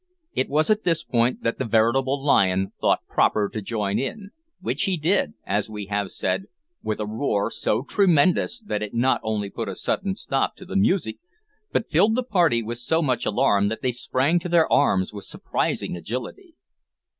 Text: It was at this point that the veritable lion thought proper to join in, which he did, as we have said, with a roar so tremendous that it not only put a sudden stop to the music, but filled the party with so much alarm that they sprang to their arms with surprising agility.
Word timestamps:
It 0.33 0.49
was 0.49 0.71
at 0.71 0.83
this 0.83 1.03
point 1.03 1.43
that 1.43 1.59
the 1.59 1.63
veritable 1.63 2.25
lion 2.25 2.71
thought 2.81 3.05
proper 3.07 3.47
to 3.53 3.61
join 3.61 3.99
in, 3.99 4.31
which 4.59 4.85
he 4.85 4.97
did, 4.97 5.35
as 5.45 5.69
we 5.69 5.85
have 5.91 6.09
said, 6.09 6.45
with 6.81 6.99
a 6.99 7.05
roar 7.05 7.51
so 7.51 7.83
tremendous 7.83 8.59
that 8.61 8.81
it 8.81 8.95
not 8.95 9.21
only 9.23 9.51
put 9.51 9.69
a 9.69 9.75
sudden 9.75 10.15
stop 10.15 10.55
to 10.55 10.65
the 10.65 10.75
music, 10.75 11.19
but 11.71 11.91
filled 11.91 12.15
the 12.15 12.23
party 12.23 12.63
with 12.63 12.79
so 12.79 13.03
much 13.03 13.27
alarm 13.27 13.67
that 13.67 13.83
they 13.83 13.91
sprang 13.91 14.39
to 14.39 14.49
their 14.49 14.65
arms 14.73 15.13
with 15.13 15.25
surprising 15.25 15.95
agility. 15.95 16.55